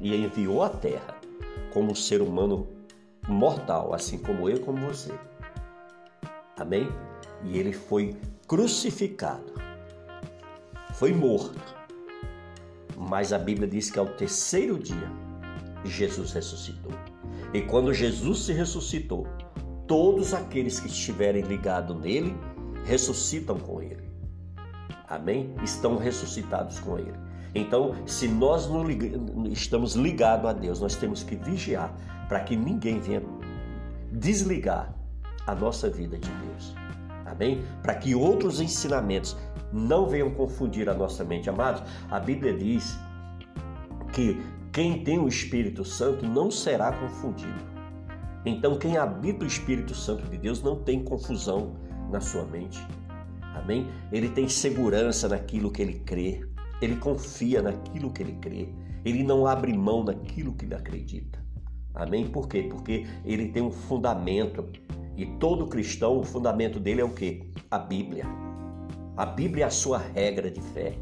e 0.00 0.14
enviou 0.14 0.62
à 0.62 0.70
terra 0.70 1.14
como 1.72 1.92
um 1.92 1.94
ser 1.94 2.22
humano 2.22 2.66
mortal, 3.28 3.92
assim 3.92 4.16
como 4.16 4.48
eu, 4.48 4.60
como 4.60 4.86
você. 4.86 5.12
Amém? 6.56 6.88
E 7.42 7.58
ele 7.58 7.72
foi 7.72 8.16
crucificado, 8.46 9.52
foi 10.94 11.12
morto. 11.12 11.83
Mas 12.96 13.32
a 13.32 13.38
Bíblia 13.38 13.66
diz 13.68 13.90
que 13.90 13.98
ao 13.98 14.06
terceiro 14.06 14.78
dia 14.78 15.10
Jesus 15.84 16.32
ressuscitou. 16.32 16.92
E 17.52 17.62
quando 17.62 17.92
Jesus 17.92 18.40
se 18.40 18.52
ressuscitou, 18.52 19.26
todos 19.86 20.34
aqueles 20.34 20.80
que 20.80 20.88
estiverem 20.88 21.42
ligados 21.42 21.96
nele 22.00 22.36
ressuscitam 22.84 23.58
com 23.58 23.82
ele. 23.82 24.04
Amém? 25.08 25.54
Estão 25.62 25.96
ressuscitados 25.96 26.80
com 26.80 26.98
ele. 26.98 27.14
Então, 27.54 27.94
se 28.06 28.26
nós 28.26 28.68
não 28.68 28.84
estamos 29.46 29.94
ligados 29.94 30.46
a 30.46 30.52
Deus, 30.52 30.80
nós 30.80 30.96
temos 30.96 31.22
que 31.22 31.36
vigiar 31.36 31.94
para 32.28 32.40
que 32.40 32.56
ninguém 32.56 32.98
venha 32.98 33.22
desligar 34.10 34.92
a 35.46 35.54
nossa 35.54 35.88
vida 35.88 36.18
de 36.18 36.28
Deus. 36.28 36.74
Amém? 37.34 37.64
Para 37.82 37.94
que 37.94 38.14
outros 38.14 38.60
ensinamentos 38.60 39.36
não 39.72 40.08
venham 40.08 40.30
confundir 40.30 40.88
a 40.88 40.94
nossa 40.94 41.24
mente. 41.24 41.50
Amados, 41.50 41.82
a 42.10 42.20
Bíblia 42.20 42.56
diz 42.56 42.96
que 44.12 44.40
quem 44.72 45.02
tem 45.02 45.18
o 45.18 45.28
Espírito 45.28 45.84
Santo 45.84 46.26
não 46.26 46.50
será 46.50 46.92
confundido. 46.92 47.74
Então, 48.46 48.76
quem 48.76 48.96
habita 48.96 49.44
o 49.44 49.48
Espírito 49.48 49.94
Santo 49.94 50.28
de 50.28 50.36
Deus 50.36 50.62
não 50.62 50.76
tem 50.76 51.02
confusão 51.02 51.76
na 52.10 52.20
sua 52.20 52.44
mente. 52.44 52.78
Amém? 53.54 53.86
Ele 54.12 54.28
tem 54.28 54.48
segurança 54.48 55.28
naquilo 55.28 55.70
que 55.70 55.80
ele 55.80 56.00
crê. 56.00 56.46
Ele 56.82 56.96
confia 56.96 57.62
naquilo 57.62 58.12
que 58.12 58.22
ele 58.22 58.34
crê. 58.34 58.68
Ele 59.04 59.22
não 59.22 59.46
abre 59.46 59.72
mão 59.72 60.04
daquilo 60.04 60.52
que 60.52 60.66
ele 60.66 60.74
acredita. 60.74 61.42
Amém? 61.94 62.26
Por 62.26 62.48
quê? 62.48 62.66
Porque 62.68 63.06
ele 63.24 63.48
tem 63.48 63.62
um 63.62 63.70
fundamento. 63.70 64.68
E 65.16 65.26
todo 65.26 65.66
cristão, 65.66 66.18
o 66.18 66.24
fundamento 66.24 66.80
dele 66.80 67.00
é 67.00 67.04
o 67.04 67.10
quê? 67.10 67.48
A 67.70 67.78
Bíblia. 67.78 68.24
A 69.16 69.24
Bíblia 69.24 69.64
é 69.64 69.66
a 69.66 69.70
sua 69.70 69.98
regra 69.98 70.50
de 70.50 70.60
fé. 70.60 70.98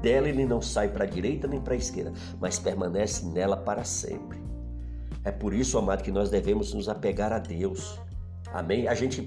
Dela 0.00 0.28
ele 0.28 0.46
não 0.46 0.62
sai 0.62 0.88
para 0.88 1.04
a 1.04 1.08
direita 1.08 1.46
nem 1.46 1.60
para 1.60 1.74
a 1.74 1.76
esquerda, 1.76 2.12
mas 2.40 2.58
permanece 2.58 3.26
nela 3.26 3.56
para 3.56 3.84
sempre. 3.84 4.38
É 5.22 5.30
por 5.30 5.52
isso, 5.52 5.76
amado, 5.76 6.02
que 6.02 6.10
nós 6.10 6.30
devemos 6.30 6.72
nos 6.72 6.88
apegar 6.88 7.32
a 7.32 7.38
Deus. 7.38 8.00
Amém? 8.52 8.88
A 8.88 8.94
gente 8.94 9.22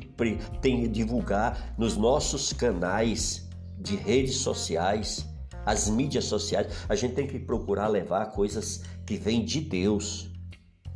tem 0.61 0.81
que 0.81 0.87
divulgar 0.87 1.73
nos 1.77 1.95
nossos 1.95 2.51
canais 2.51 3.47
de 3.77 3.95
redes 3.95 4.37
sociais 4.37 5.29
as 5.65 5.89
mídias 5.89 6.25
sociais, 6.25 6.67
a 6.87 6.95
gente 6.95 7.13
tem 7.13 7.27
que 7.27 7.37
procurar 7.37 7.87
levar 7.87 8.27
coisas 8.31 8.81
que 9.05 9.17
vêm 9.17 9.43
de 9.43 9.61
Deus. 9.61 10.28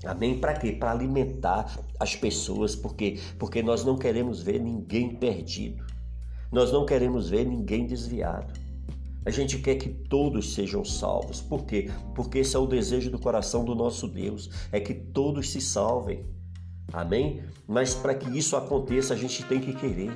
Amém? 0.05 0.39
Para 0.39 0.53
quê? 0.53 0.71
Para 0.73 0.91
alimentar 0.91 1.79
as 1.99 2.15
pessoas, 2.15 2.75
porque 2.75 3.19
porque 3.37 3.61
nós 3.61 3.83
não 3.83 3.97
queremos 3.97 4.41
ver 4.41 4.59
ninguém 4.59 5.15
perdido. 5.15 5.85
Nós 6.51 6.71
não 6.71 6.85
queremos 6.85 7.29
ver 7.29 7.45
ninguém 7.45 7.87
desviado. 7.87 8.53
A 9.25 9.31
gente 9.31 9.57
quer 9.59 9.75
que 9.75 9.89
todos 9.89 10.53
sejam 10.53 10.83
salvos. 10.83 11.41
Por 11.41 11.65
quê? 11.65 11.89
Porque 12.13 12.39
esse 12.39 12.55
é 12.55 12.59
o 12.59 12.67
desejo 12.67 13.09
do 13.09 13.17
coração 13.17 13.63
do 13.63 13.73
nosso 13.73 14.07
Deus, 14.07 14.49
é 14.71 14.79
que 14.79 14.93
todos 14.93 15.49
se 15.51 15.61
salvem. 15.61 16.25
Amém? 16.91 17.41
Mas 17.65 17.95
para 17.95 18.13
que 18.13 18.37
isso 18.37 18.55
aconteça, 18.57 19.13
a 19.13 19.17
gente 19.17 19.43
tem 19.45 19.61
que 19.61 19.73
querer, 19.73 20.11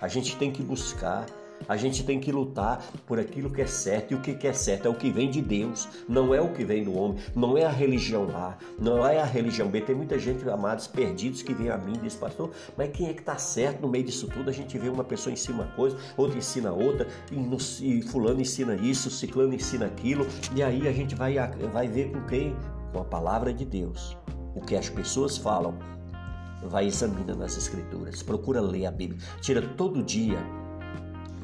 a 0.00 0.06
gente 0.06 0.36
tem 0.36 0.52
que 0.52 0.62
buscar, 0.62 1.26
a 1.68 1.76
gente 1.76 2.04
tem 2.04 2.20
que 2.20 2.32
lutar 2.32 2.84
por 3.06 3.18
aquilo 3.18 3.50
que 3.50 3.62
é 3.62 3.66
certo. 3.66 4.12
E 4.12 4.14
o 4.14 4.20
que 4.20 4.46
é 4.46 4.52
certo 4.52 4.86
é 4.86 4.88
o 4.88 4.94
que 4.94 5.10
vem 5.10 5.30
de 5.30 5.40
Deus, 5.40 5.88
não 6.08 6.34
é 6.34 6.40
o 6.40 6.52
que 6.52 6.64
vem 6.64 6.84
do 6.84 6.96
homem, 6.96 7.18
não 7.34 7.56
é 7.56 7.64
a 7.64 7.70
religião 7.70 8.28
A, 8.34 8.56
não 8.78 9.06
é 9.06 9.20
a 9.20 9.24
religião 9.24 9.68
B. 9.68 9.80
Tem 9.80 9.94
muita 9.94 10.18
gente, 10.18 10.48
amados, 10.48 10.86
perdidos, 10.86 11.42
que 11.42 11.54
vem 11.54 11.70
a 11.70 11.78
mim 11.78 11.94
e 11.94 11.98
diz, 11.98 12.14
pastor, 12.14 12.50
mas 12.76 12.90
quem 12.90 13.08
é 13.08 13.12
que 13.12 13.20
está 13.20 13.36
certo 13.36 13.82
no 13.82 13.88
meio 13.88 14.04
disso 14.04 14.28
tudo? 14.28 14.48
A 14.48 14.52
gente 14.52 14.76
vê 14.78 14.88
uma 14.88 15.04
pessoa 15.04 15.32
ensina 15.32 15.62
uma 15.62 15.72
coisa, 15.72 15.96
outra 16.16 16.38
ensina 16.38 16.72
outra, 16.72 17.06
e, 17.30 17.36
no, 17.36 17.58
fulano 18.08 18.40
ensina 18.40 18.74
isso, 18.74 19.10
ciclano 19.10 19.54
ensina 19.54 19.86
aquilo, 19.86 20.26
e 20.54 20.62
aí 20.62 20.88
a 20.88 20.92
gente 20.92 21.14
vai, 21.14 21.34
vai 21.72 21.88
ver 21.88 22.10
com 22.10 22.24
quem? 22.26 22.56
Com 22.92 23.00
a 23.00 23.04
palavra 23.04 23.52
de 23.52 23.64
Deus. 23.64 24.16
O 24.54 24.60
que 24.60 24.76
as 24.76 24.88
pessoas 24.88 25.38
falam, 25.38 25.78
vai 26.62 26.86
examina 26.86 27.34
nas 27.34 27.56
escrituras, 27.56 28.22
procura 28.22 28.60
ler 28.60 28.86
a 28.86 28.90
Bíblia, 28.90 29.20
tira 29.40 29.62
todo 29.76 30.02
dia 30.02 30.38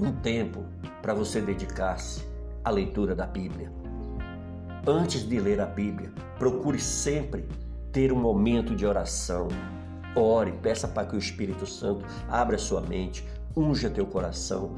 um 0.00 0.12
tempo 0.12 0.64
para 1.02 1.14
você 1.14 1.40
dedicar-se 1.40 2.22
à 2.64 2.70
leitura 2.70 3.14
da 3.14 3.26
Bíblia. 3.26 3.72
Antes 4.86 5.28
de 5.28 5.40
ler 5.40 5.60
a 5.60 5.66
Bíblia, 5.66 6.12
procure 6.38 6.78
sempre 6.78 7.46
ter 7.92 8.12
um 8.12 8.20
momento 8.20 8.74
de 8.74 8.86
oração. 8.86 9.48
Ore, 10.14 10.52
peça 10.52 10.86
para 10.88 11.06
que 11.06 11.16
o 11.16 11.18
Espírito 11.18 11.66
Santo 11.66 12.06
abra 12.28 12.56
sua 12.56 12.80
mente, 12.80 13.26
unja 13.56 13.90
teu 13.90 14.06
coração, 14.06 14.76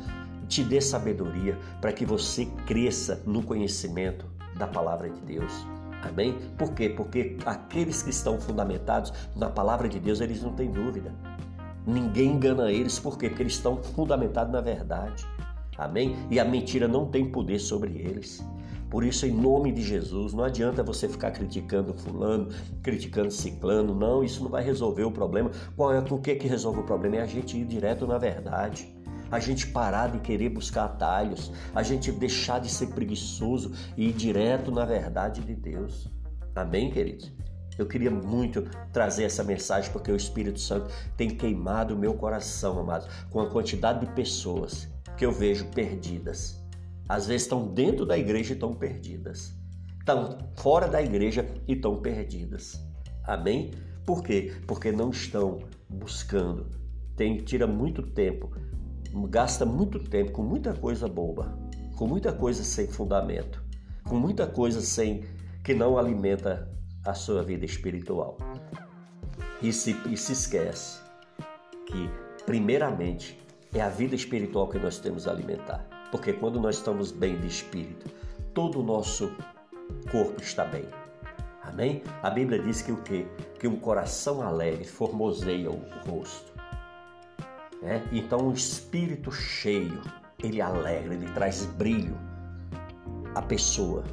te 0.48 0.64
dê 0.64 0.80
sabedoria 0.80 1.56
para 1.80 1.92
que 1.92 2.04
você 2.04 2.46
cresça 2.66 3.22
no 3.26 3.42
conhecimento 3.42 4.26
da 4.56 4.66
palavra 4.66 5.08
de 5.08 5.20
Deus. 5.20 5.52
Amém? 6.02 6.38
Por 6.56 6.72
quê? 6.72 6.88
Porque 6.88 7.36
aqueles 7.44 8.02
que 8.02 8.10
estão 8.10 8.40
fundamentados 8.40 9.12
na 9.36 9.50
palavra 9.50 9.88
de 9.88 10.00
Deus, 10.00 10.20
eles 10.20 10.42
não 10.42 10.52
têm 10.54 10.70
dúvida. 10.70 11.14
Ninguém 11.86 12.32
engana 12.32 12.70
eles, 12.70 12.98
por 12.98 13.18
quê? 13.18 13.28
Porque 13.28 13.42
eles 13.42 13.54
estão 13.54 13.82
fundamentados 13.82 14.52
na 14.52 14.60
verdade. 14.60 15.26
Amém? 15.78 16.14
E 16.30 16.38
a 16.38 16.44
mentira 16.44 16.86
não 16.86 17.06
tem 17.06 17.30
poder 17.30 17.58
sobre 17.58 17.92
eles. 17.92 18.44
Por 18.90 19.04
isso, 19.04 19.24
em 19.24 19.30
nome 19.30 19.70
de 19.70 19.82
Jesus, 19.82 20.34
não 20.34 20.42
adianta 20.42 20.82
você 20.82 21.08
ficar 21.08 21.30
criticando 21.30 21.94
fulano, 21.94 22.48
criticando 22.82 23.30
ciclano, 23.30 23.94
não, 23.94 24.24
isso 24.24 24.42
não 24.42 24.50
vai 24.50 24.64
resolver 24.64 25.04
o 25.04 25.12
problema. 25.12 25.50
Qual 25.76 25.94
é 25.94 26.00
o 26.00 26.18
que 26.18 26.34
que 26.34 26.48
resolve 26.48 26.80
o 26.80 26.82
problema? 26.82 27.16
É 27.16 27.22
a 27.22 27.26
gente 27.26 27.56
ir 27.56 27.64
direto 27.64 28.06
na 28.06 28.18
verdade. 28.18 28.92
A 29.30 29.38
gente 29.38 29.68
parar 29.68 30.10
de 30.10 30.18
querer 30.18 30.48
buscar 30.48 30.86
atalhos, 30.86 31.52
a 31.72 31.84
gente 31.84 32.10
deixar 32.10 32.60
de 32.60 32.68
ser 32.68 32.88
preguiçoso 32.88 33.72
e 33.96 34.08
ir 34.08 34.12
direto 34.12 34.72
na 34.72 34.84
verdade 34.84 35.40
de 35.40 35.54
Deus. 35.54 36.10
Amém, 36.56 36.90
queridos? 36.90 37.32
Eu 37.80 37.86
queria 37.86 38.10
muito 38.10 38.68
trazer 38.92 39.24
essa 39.24 39.42
mensagem 39.42 39.90
porque 39.90 40.12
o 40.12 40.16
Espírito 40.16 40.60
Santo 40.60 40.92
tem 41.16 41.30
queimado 41.30 41.94
o 41.94 41.98
meu 41.98 42.12
coração, 42.12 42.78
amados, 42.78 43.08
com 43.30 43.40
a 43.40 43.48
quantidade 43.48 44.04
de 44.04 44.12
pessoas 44.12 44.86
que 45.16 45.24
eu 45.24 45.32
vejo 45.32 45.64
perdidas. 45.68 46.62
Às 47.08 47.26
vezes 47.26 47.44
estão 47.44 47.66
dentro 47.66 48.04
da 48.04 48.18
igreja 48.18 48.52
e 48.52 48.52
estão 48.52 48.74
perdidas. 48.74 49.54
Estão 49.98 50.36
fora 50.58 50.86
da 50.88 51.00
igreja 51.00 51.48
e 51.66 51.72
estão 51.72 52.02
perdidas. 52.02 52.78
Amém? 53.24 53.70
Por 54.04 54.22
quê? 54.22 54.52
Porque 54.66 54.92
não 54.92 55.08
estão 55.08 55.60
buscando. 55.88 56.66
Tem, 57.16 57.38
tira 57.38 57.66
muito 57.66 58.02
tempo, 58.02 58.50
gasta 59.30 59.64
muito 59.64 59.98
tempo 59.98 60.32
com 60.32 60.42
muita 60.42 60.74
coisa 60.74 61.08
boba, 61.08 61.58
com 61.96 62.06
muita 62.06 62.30
coisa 62.30 62.62
sem 62.62 62.88
fundamento, 62.88 63.64
com 64.04 64.16
muita 64.16 64.46
coisa 64.46 64.82
sem 64.82 65.24
que 65.64 65.72
não 65.72 65.96
alimenta 65.96 66.78
a 67.04 67.14
sua 67.14 67.42
vida 67.42 67.64
espiritual. 67.64 68.36
e 69.62 69.72
se, 69.72 69.96
e 70.08 70.16
se 70.16 70.32
esquece 70.32 71.00
que, 71.86 72.10
primeiramente, 72.46 73.38
é 73.74 73.80
a 73.80 73.88
vida 73.88 74.14
espiritual 74.14 74.68
que 74.68 74.78
nós 74.78 74.98
temos 74.98 75.28
a 75.28 75.30
alimentar. 75.30 75.86
Porque 76.10 76.32
quando 76.32 76.60
nós 76.60 76.76
estamos 76.76 77.12
bem 77.12 77.38
de 77.38 77.46
espírito, 77.46 78.10
todo 78.52 78.80
o 78.80 78.82
nosso 78.82 79.32
corpo 80.10 80.40
está 80.40 80.64
bem. 80.64 80.84
Amém? 81.62 82.02
A 82.22 82.30
Bíblia 82.30 82.60
diz 82.60 82.82
que 82.82 82.90
o 82.90 82.96
quê? 83.02 83.26
Que 83.58 83.68
um 83.68 83.76
coração 83.76 84.42
alegre 84.42 84.84
formoseia 84.84 85.70
o 85.70 85.80
rosto. 86.06 86.52
É? 87.82 88.02
Então, 88.12 88.48
um 88.48 88.52
espírito 88.52 89.30
cheio, 89.30 90.02
ele 90.42 90.60
alegra, 90.60 91.14
ele 91.14 91.30
traz 91.32 91.64
brilho 91.64 92.16
à 93.34 93.40
pessoa. 93.40 94.04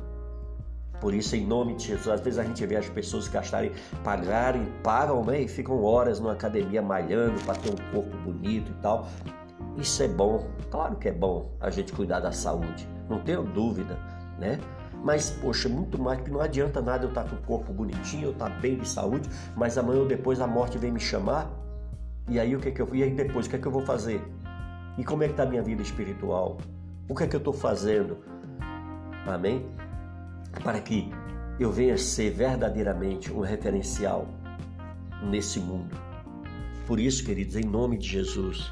Por 1.00 1.14
isso, 1.14 1.36
em 1.36 1.46
nome 1.46 1.76
de 1.76 1.88
Jesus, 1.88 2.08
às 2.08 2.22
vezes 2.22 2.40
a 2.40 2.44
gente 2.44 2.66
vê 2.66 2.76
as 2.76 2.90
pessoas 2.90 3.28
gastarem, 3.28 3.72
pagarem, 4.04 4.66
pagam 4.84 5.24
né, 5.24 5.42
e 5.42 5.48
ficam 5.48 5.84
horas 5.84 6.20
numa 6.20 6.34
academia 6.34 6.82
malhando 6.82 7.40
para 7.44 7.56
ter 7.56 7.70
um 7.70 7.94
corpo 7.94 8.18
bonito 8.18 8.72
e 8.72 8.82
tal. 8.82 9.08
Isso 9.78 10.02
é 10.02 10.08
bom, 10.08 10.48
claro 10.72 10.96
que 10.96 11.08
é 11.08 11.12
bom 11.12 11.52
a 11.60 11.70
gente 11.70 11.94
cuidar 11.94 12.20
da 12.20 12.32
saúde, 12.32 12.88
não 13.08 13.20
tenho 13.20 13.44
dúvida, 13.44 13.98
né? 14.40 14.60
Mas, 15.04 15.30
poxa, 15.30 15.70
muito 15.70 16.02
mais, 16.02 16.20
que 16.22 16.32
não 16.32 16.42
adianta 16.42 16.82
nada 16.82 17.06
eu 17.06 17.10
estar 17.10 17.24
com 17.24 17.36
o 17.36 17.42
corpo 17.44 17.72
bonitinho, 17.72 18.26
eu 18.26 18.32
estar 18.32 18.50
bem 18.60 18.78
de 18.78 18.90
saúde, 18.90 19.30
mas 19.56 19.78
amanhã 19.78 20.00
ou 20.00 20.08
depois 20.08 20.42
a 20.42 20.48
morte 20.48 20.80
vem 20.80 20.92
me 20.92 21.00
chamar. 21.00 21.48
E 22.28 22.40
aí 22.40 22.56
o 22.56 22.60
que 22.60 22.70
é 22.70 22.72
que 22.72 22.82
eu 22.82 22.90
e 22.94 23.04
aí 23.04 23.12
depois 23.12 23.46
o 23.46 23.50
que 23.50 23.56
é 23.56 23.60
que 23.60 23.68
eu 23.68 23.72
vou 23.72 23.84
fazer? 23.84 24.22
E 24.98 25.04
como 25.04 25.24
é 25.24 25.28
que 25.28 25.34
está 25.34 25.44
a 25.44 25.46
minha 25.46 25.62
vida 25.62 25.82
espiritual? 25.82 26.58
O 27.08 27.16
que 27.16 27.24
é 27.24 27.28
que 27.28 27.36
eu 27.36 27.40
estou 27.40 27.54
fazendo? 27.54 28.18
Amém? 29.28 29.66
Para 30.64 30.82
que 30.82 31.10
eu 31.60 31.72
venha 31.72 31.98
ser 31.98 32.32
verdadeiramente 32.32 33.32
um 33.32 33.40
referencial 33.40 34.28
nesse 35.24 35.60
mundo. 35.60 35.96
Por 36.86 37.00
isso, 37.00 37.24
queridos, 37.26 37.56
em 37.56 37.64
nome 37.64 37.98
de 37.98 38.08
Jesus, 38.08 38.72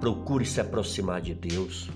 procure 0.00 0.44
se 0.44 0.60
aproximar 0.60 1.20
de 1.20 1.34
Deus. 1.34 1.90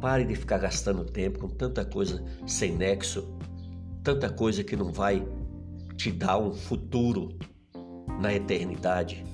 Pare 0.00 0.24
de 0.24 0.34
ficar 0.34 0.58
gastando 0.58 1.04
tempo 1.04 1.40
com 1.40 1.48
tanta 1.48 1.84
coisa 1.84 2.24
sem 2.46 2.76
nexo, 2.76 3.36
tanta 4.02 4.28
coisa 4.28 4.64
que 4.64 4.76
não 4.76 4.92
vai 4.92 5.26
te 5.96 6.10
dar 6.10 6.38
um 6.38 6.52
futuro 6.52 7.30
na 8.20 8.34
eternidade. 8.34 9.24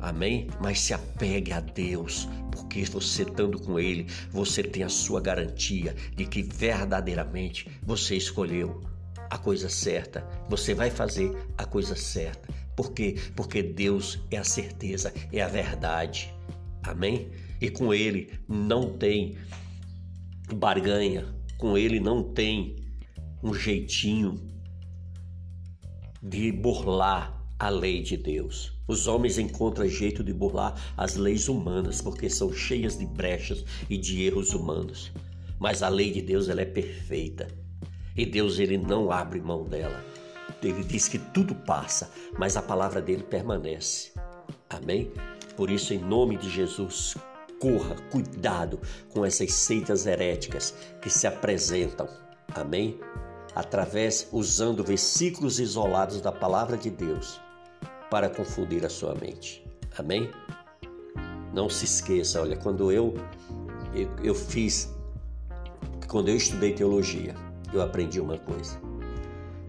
Amém? 0.00 0.48
Mas 0.60 0.80
se 0.80 0.94
apegue 0.94 1.52
a 1.52 1.60
Deus, 1.60 2.28
porque 2.50 2.84
você 2.84 3.22
estando 3.22 3.60
com 3.60 3.78
Ele, 3.78 4.06
você 4.30 4.62
tem 4.62 4.82
a 4.82 4.88
sua 4.88 5.20
garantia 5.20 5.94
de 6.16 6.24
que 6.24 6.42
verdadeiramente 6.42 7.70
você 7.82 8.16
escolheu 8.16 8.80
a 9.28 9.38
coisa 9.38 9.68
certa, 9.68 10.26
você 10.48 10.74
vai 10.74 10.90
fazer 10.90 11.36
a 11.56 11.64
coisa 11.64 11.94
certa. 11.94 12.52
Por 12.74 12.92
quê? 12.92 13.16
Porque 13.36 13.62
Deus 13.62 14.18
é 14.30 14.38
a 14.38 14.44
certeza, 14.44 15.12
é 15.32 15.42
a 15.42 15.48
verdade. 15.48 16.34
Amém? 16.82 17.30
E 17.60 17.70
com 17.70 17.92
ele 17.92 18.32
não 18.48 18.96
tem 18.96 19.36
barganha, 20.54 21.26
com 21.58 21.76
ele 21.76 22.00
não 22.00 22.22
tem 22.32 22.76
um 23.42 23.52
jeitinho 23.52 24.34
de 26.22 26.50
burlar 26.50 27.39
a 27.60 27.68
lei 27.68 28.00
de 28.00 28.16
Deus. 28.16 28.72
Os 28.88 29.06
homens 29.06 29.36
encontram 29.36 29.86
jeito 29.86 30.24
de 30.24 30.32
burlar 30.32 30.74
as 30.96 31.16
leis 31.16 31.46
humanas 31.46 32.00
porque 32.00 32.30
são 32.30 32.50
cheias 32.54 32.98
de 32.98 33.04
brechas 33.04 33.62
e 33.88 33.98
de 33.98 34.22
erros 34.22 34.54
humanos. 34.54 35.12
Mas 35.58 35.82
a 35.82 35.88
lei 35.90 36.10
de 36.10 36.22
Deus 36.22 36.48
ela 36.48 36.62
é 36.62 36.64
perfeita. 36.64 37.48
E 38.16 38.24
Deus 38.24 38.58
ele 38.58 38.78
não 38.78 39.12
abre 39.12 39.42
mão 39.42 39.64
dela. 39.64 40.02
Ele 40.62 40.82
diz 40.82 41.06
que 41.06 41.18
tudo 41.18 41.54
passa, 41.54 42.10
mas 42.38 42.56
a 42.56 42.62
palavra 42.62 43.02
dele 43.02 43.22
permanece. 43.22 44.10
Amém? 44.70 45.12
Por 45.54 45.70
isso, 45.70 45.92
em 45.92 45.98
nome 45.98 46.38
de 46.38 46.48
Jesus, 46.48 47.14
corra, 47.60 47.94
cuidado 48.10 48.80
com 49.10 49.22
essas 49.22 49.52
seitas 49.52 50.06
heréticas 50.06 50.74
que 51.02 51.10
se 51.10 51.26
apresentam. 51.26 52.08
Amém? 52.54 52.98
Através, 53.54 54.28
usando 54.32 54.82
versículos 54.82 55.60
isolados 55.60 56.22
da 56.22 56.32
palavra 56.32 56.78
de 56.78 56.88
Deus 56.88 57.38
para 58.10 58.28
confundir 58.28 58.84
a 58.84 58.90
sua 58.90 59.14
mente. 59.14 59.64
Amém? 59.96 60.30
Não 61.54 61.68
se 61.68 61.84
esqueça, 61.84 62.40
olha, 62.40 62.56
quando 62.56 62.90
eu, 62.92 63.14
eu, 63.94 64.08
eu 64.22 64.34
fiz, 64.34 64.92
quando 66.08 66.28
eu 66.28 66.36
estudei 66.36 66.72
teologia, 66.72 67.34
eu 67.72 67.82
aprendi 67.82 68.20
uma 68.20 68.38
coisa 68.38 68.78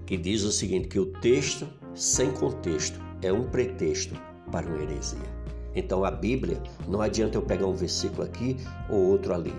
que 0.06 0.17
diz 0.17 0.43
o 0.43 0.51
seguinte: 0.51 0.89
que 0.89 0.99
o 0.99 1.06
texto 1.06 1.67
sem 1.95 2.32
contexto 2.32 2.99
é 3.21 3.32
um 3.32 3.43
pretexto 3.43 4.13
para 4.51 4.67
uma 4.67 4.82
heresia. 4.82 5.41
Então 5.73 6.04
a 6.04 6.12
Bíblia, 6.12 6.62
não 6.88 7.01
adianta 7.01 7.38
eu 7.38 7.41
pegar 7.41 7.65
um 7.65 7.73
versículo 7.73 8.23
aqui 8.23 8.58
ou 8.89 8.99
outro 8.99 9.34
ali. 9.34 9.54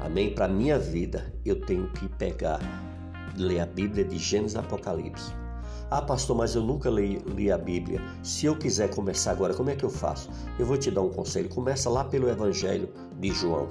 Amém? 0.00 0.34
Para 0.34 0.48
minha 0.48 0.78
vida, 0.78 1.32
eu 1.44 1.60
tenho 1.60 1.88
que 1.92 2.08
pegar, 2.08 2.58
ler 3.36 3.60
a 3.60 3.66
Bíblia 3.66 4.04
de 4.04 4.18
Gênesis 4.18 4.54
e 4.54 4.58
Apocalipse. 4.58 5.41
Ah, 5.94 6.00
pastor, 6.00 6.34
mas 6.34 6.54
eu 6.54 6.62
nunca 6.62 6.88
li, 6.88 7.18
li, 7.36 7.52
a 7.52 7.58
Bíblia. 7.58 8.00
Se 8.22 8.46
eu 8.46 8.56
quiser 8.56 8.88
começar 8.88 9.30
agora, 9.30 9.52
como 9.52 9.68
é 9.68 9.76
que 9.76 9.84
eu 9.84 9.90
faço? 9.90 10.30
Eu 10.58 10.64
vou 10.64 10.78
te 10.78 10.90
dar 10.90 11.02
um 11.02 11.10
conselho. 11.10 11.50
Começa 11.50 11.90
lá 11.90 12.02
pelo 12.02 12.30
Evangelho 12.30 12.88
de 13.20 13.28
João. 13.28 13.68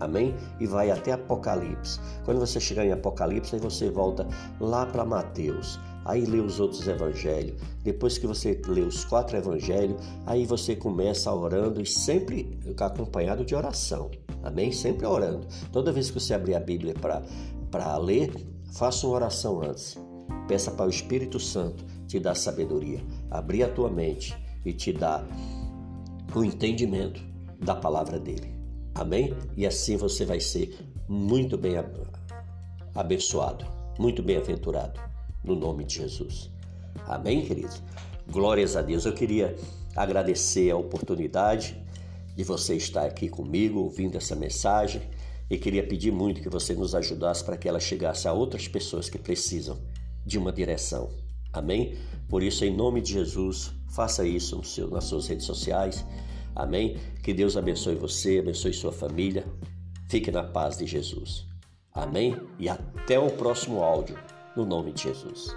Amém? 0.00 0.34
E 0.58 0.66
vai 0.66 0.90
até 0.90 1.12
Apocalipse. 1.12 2.00
Quando 2.24 2.40
você 2.40 2.58
chegar 2.58 2.86
em 2.86 2.92
Apocalipse, 2.92 3.54
aí 3.54 3.60
você 3.60 3.90
volta 3.90 4.26
lá 4.58 4.86
para 4.86 5.04
Mateus 5.04 5.78
aí 6.02 6.24
lê 6.24 6.40
os 6.40 6.58
outros 6.58 6.88
evangelhos. 6.88 7.60
Depois 7.84 8.16
que 8.16 8.26
você 8.26 8.58
lê 8.66 8.80
os 8.80 9.04
quatro 9.04 9.36
evangelhos, 9.36 10.00
aí 10.24 10.46
você 10.46 10.74
começa 10.74 11.30
orando 11.30 11.82
e 11.82 11.86
sempre 11.86 12.58
acompanhado 12.78 13.44
de 13.44 13.54
oração. 13.54 14.10
Amém? 14.42 14.72
Sempre 14.72 15.04
orando. 15.04 15.46
Toda 15.70 15.92
vez 15.92 16.10
que 16.10 16.18
você 16.18 16.32
abrir 16.32 16.54
a 16.54 16.60
Bíblia 16.60 16.94
para 17.70 17.98
ler, 17.98 18.32
faça 18.72 19.06
uma 19.06 19.16
oração 19.16 19.60
antes. 19.62 19.98
Peça 20.46 20.70
para 20.70 20.86
o 20.86 20.90
Espírito 20.90 21.38
Santo 21.38 21.84
te 22.06 22.18
dar 22.18 22.34
sabedoria, 22.34 23.00
abrir 23.30 23.62
a 23.62 23.68
tua 23.68 23.88
mente 23.88 24.36
e 24.64 24.72
te 24.72 24.92
dar 24.92 25.24
o 26.34 26.44
entendimento 26.44 27.22
da 27.58 27.74
palavra 27.74 28.18
dele. 28.18 28.54
Amém? 28.94 29.34
E 29.56 29.66
assim 29.66 29.96
você 29.96 30.24
vai 30.24 30.40
ser 30.40 30.76
muito 31.08 31.56
bem 31.56 31.74
abençoado, 32.94 33.64
muito 33.98 34.22
bem-aventurado 34.22 35.00
no 35.42 35.54
nome 35.54 35.84
de 35.84 35.96
Jesus. 35.96 36.50
Amém, 37.06 37.44
queridos? 37.44 37.82
Glórias 38.30 38.76
a 38.76 38.82
Deus. 38.82 39.04
Eu 39.04 39.12
queria 39.12 39.56
agradecer 39.96 40.70
a 40.70 40.76
oportunidade 40.76 41.76
de 42.36 42.44
você 42.44 42.74
estar 42.76 43.04
aqui 43.04 43.28
comigo 43.28 43.80
ouvindo 43.80 44.16
essa 44.16 44.36
mensagem 44.36 45.02
e 45.48 45.58
queria 45.58 45.86
pedir 45.86 46.12
muito 46.12 46.40
que 46.40 46.48
você 46.48 46.74
nos 46.74 46.94
ajudasse 46.94 47.44
para 47.44 47.56
que 47.56 47.68
ela 47.68 47.80
chegasse 47.80 48.28
a 48.28 48.32
outras 48.32 48.68
pessoas 48.68 49.08
que 49.08 49.18
precisam 49.18 49.78
de 50.30 50.38
uma 50.38 50.52
direção. 50.52 51.10
Amém? 51.52 51.96
Por 52.28 52.42
isso, 52.42 52.64
em 52.64 52.74
nome 52.74 53.00
de 53.00 53.12
Jesus, 53.12 53.72
faça 53.88 54.24
isso 54.24 54.62
seu, 54.62 54.88
nas 54.88 55.04
suas 55.04 55.26
redes 55.26 55.44
sociais. 55.44 56.06
Amém? 56.54 56.96
Que 57.22 57.34
Deus 57.34 57.56
abençoe 57.56 57.96
você, 57.96 58.38
abençoe 58.38 58.72
sua 58.72 58.92
família. 58.92 59.44
Fique 60.08 60.30
na 60.30 60.44
paz 60.44 60.78
de 60.78 60.86
Jesus. 60.86 61.46
Amém? 61.92 62.36
E 62.58 62.68
até 62.68 63.18
o 63.18 63.30
próximo 63.30 63.82
áudio 63.82 64.16
no 64.56 64.64
nome 64.64 64.92
de 64.92 65.02
Jesus. 65.02 65.54